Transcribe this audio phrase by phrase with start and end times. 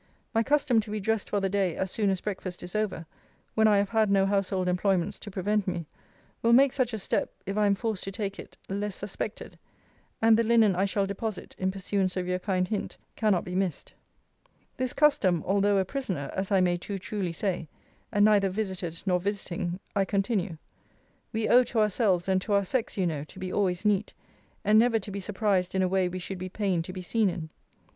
[0.33, 3.05] My custom to be dressed for the day, as soon as breakfast is over,
[3.53, 5.85] when I have had no household employments to prevent me,
[6.41, 9.59] will make such a step (if I am forced to take it) less suspected.
[10.19, 13.93] And the linen I shall deposit, in pursuance of your kind hint, cannot be missed.
[14.75, 17.67] This custom, although a prisoner, (as I may too truly say,)
[18.11, 20.57] and neither visited nor visiting, I continue.
[21.31, 24.15] We owe to ourselves, and to our sex, you know, to be always neat;
[24.65, 27.29] and never to be surprised in a way we should be pained to be seen
[27.29, 27.51] in.